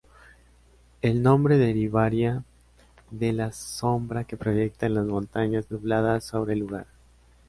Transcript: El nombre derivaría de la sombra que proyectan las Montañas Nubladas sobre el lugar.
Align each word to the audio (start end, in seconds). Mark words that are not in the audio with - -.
El 1.03 1.21
nombre 1.21 1.59
derivaría 1.59 2.43
de 3.11 3.33
la 3.33 3.51
sombra 3.51 4.23
que 4.23 4.35
proyectan 4.35 4.95
las 4.95 5.05
Montañas 5.05 5.69
Nubladas 5.69 6.23
sobre 6.25 6.53
el 6.53 6.59
lugar. 6.61 6.87